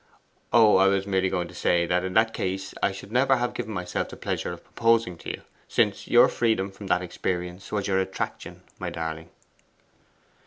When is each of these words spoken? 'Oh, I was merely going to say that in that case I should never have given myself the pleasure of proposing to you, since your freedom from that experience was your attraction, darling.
'Oh, 0.51 0.77
I 0.77 0.87
was 0.87 1.05
merely 1.05 1.29
going 1.29 1.47
to 1.47 1.53
say 1.53 1.85
that 1.85 2.03
in 2.03 2.13
that 2.13 2.33
case 2.33 2.73
I 2.81 2.91
should 2.91 3.11
never 3.11 3.35
have 3.37 3.53
given 3.53 3.71
myself 3.71 4.09
the 4.09 4.15
pleasure 4.17 4.51
of 4.51 4.63
proposing 4.63 5.15
to 5.19 5.29
you, 5.29 5.41
since 5.67 6.07
your 6.07 6.27
freedom 6.27 6.71
from 6.71 6.87
that 6.87 7.03
experience 7.03 7.71
was 7.71 7.85
your 7.87 7.99
attraction, 7.99 8.63
darling. 8.79 9.29